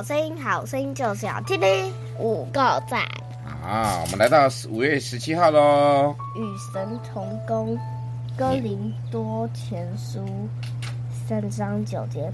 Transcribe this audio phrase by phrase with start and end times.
[0.00, 3.02] 好声音，好声音就是要听听五个赞。
[3.44, 6.16] 好，我们来到五月十七号喽。
[6.34, 6.40] 与
[6.72, 7.78] 神同工，
[8.34, 10.24] 哥林多前书
[11.28, 12.32] 三章九节，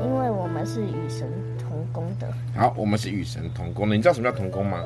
[0.00, 1.28] 因为我们是与神
[1.58, 2.32] 同工的。
[2.56, 3.96] 好，我们是与神同工的。
[3.96, 4.80] 你知道什么叫同工吗？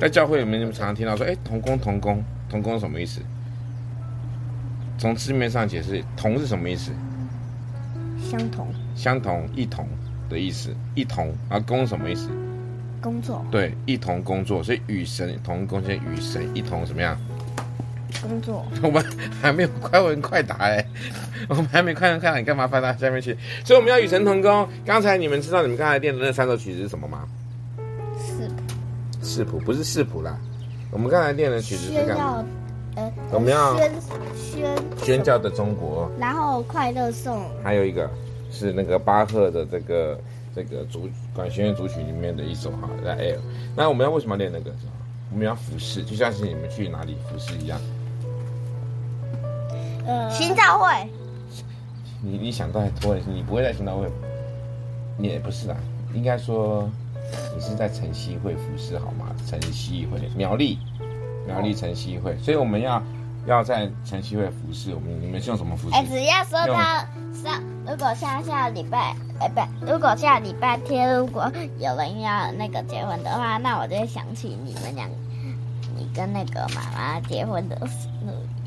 [0.00, 3.20] 在教会里面，你们常常听到说：“哎，同工，同工，同工是什么意思？”
[4.98, 6.90] 从字面上解释，“同”是什么意思？
[8.20, 8.66] 相同。
[8.96, 9.86] 相同，一同
[10.30, 10.70] 的意思。
[10.94, 12.30] 一同，啊，工什么意思？
[13.02, 13.44] 工作。
[13.50, 17.18] 对，一同工作，所以与神同工，先与神一同怎么样？
[18.22, 18.64] 工作。
[18.82, 19.04] 我们
[19.42, 20.84] 还没有快问快答哎，
[21.48, 23.36] 我们还没快问快答，你干嘛翻到下面去？
[23.64, 24.66] 所以我们要与神同工。
[24.86, 27.26] 刚才你们知道你们刚才练的那三首曲子是什么吗？
[28.18, 28.54] 四谱。
[29.22, 30.38] 四谱不是四谱啦，
[30.90, 32.44] 我们刚才练的曲子是干嘛？
[32.96, 33.92] 呃，我们要宣
[34.34, 38.10] 宣宣教的中国，然后快乐颂，还有一个
[38.50, 40.20] 是那个巴赫的这个
[40.54, 43.40] 这个主管弦乐组曲里面的一首哈，在 L。
[43.76, 44.70] 那我们要为什么要练那个？
[45.32, 47.80] 我们要服侍，就像是你们去哪里服侍一样。
[50.06, 51.08] 呃，行道会。
[52.22, 54.06] 你你想太多了，你不会在行道会，
[55.16, 55.76] 你也不是啦，
[56.14, 56.90] 应该说
[57.54, 59.34] 你是在晨曦会服侍好吗？
[59.46, 60.78] 晨曦会苗栗。
[61.46, 63.02] 苗栗晨曦会，所以我们要
[63.46, 64.94] 要在晨曦会服侍。
[64.94, 65.96] 我们你们是用什么服侍？
[65.96, 66.74] 哎，只要说到
[67.32, 75.08] 上，如果下下礼拜，哎不，如果下礼拜天如果有人要那个结婚的话，那我就会想起你们俩，
[75.96, 78.08] 你跟那个妈妈结婚的事。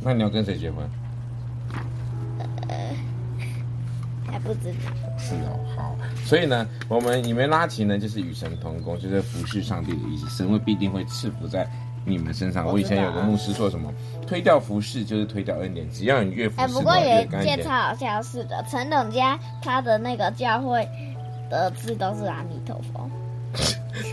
[0.01, 0.89] 那你要跟谁结婚？
[2.67, 2.75] 呃，
[4.25, 4.91] 还不知道。
[5.17, 5.95] 是哦，好。
[6.25, 10.27] 所以呢，我们你们拉琴呢，就是与神同工，就是服侍上帝的意思。
[10.29, 11.69] 神会必定会赐福在。
[12.05, 13.91] 你们身上，我以前有个牧师说什么，
[14.27, 20.87] 推掉服饰就是推掉恩典，只要你越服侍，哎，不过有一件超好笑是的，陈董家他的那个教会
[21.49, 23.09] 的字都是阿弥陀佛，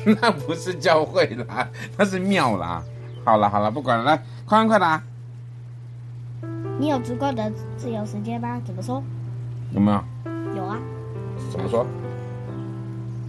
[0.20, 2.82] 那不是教会啦，那是庙啦。
[3.24, 5.02] 好了好了，不管了，来快问快答。
[6.78, 8.60] 你有足够的自由时间吗？
[8.64, 9.02] 怎么说？
[9.72, 10.02] 有没有？
[10.56, 10.78] 有啊。
[11.50, 11.86] 怎么说？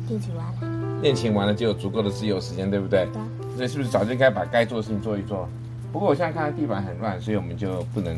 [0.08, 1.02] 练琴完了。
[1.02, 3.06] 练琴完了就有足够的自由时间，对不对？
[3.08, 3.22] 对。
[3.56, 5.48] 所以是不是早就应该把该做的事情做一做？
[5.92, 8.16] 不过我现在看到地板很乱，所以我们就不能。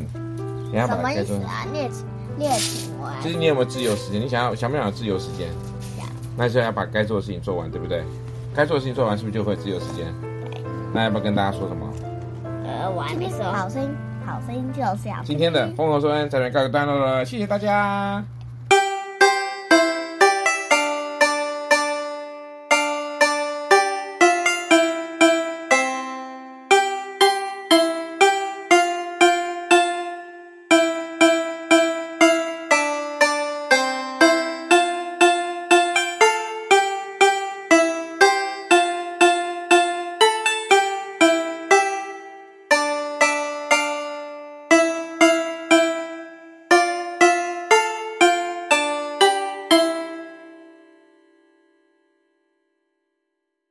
[0.74, 1.64] 什么意思啊？
[1.72, 2.04] 练琴
[2.36, 3.22] 练琴完。
[3.22, 4.20] 就是你有没有自由时间？
[4.20, 5.48] 你想要想不想有自由时间？
[5.96, 6.04] 想。
[6.36, 8.02] 那就要把该做的事情做完，对不对？
[8.54, 10.06] 该做的事情做完，是不是就会自由时间？
[10.20, 10.60] 对。
[10.92, 11.86] 那要不要跟大家说什么？
[12.64, 13.44] 呃，我还没说。
[13.44, 13.90] 好声音，
[14.26, 15.22] 好声音就是要。
[15.22, 18.24] 今天的丰禾硕恩在这边告一个段落了，谢谢大家。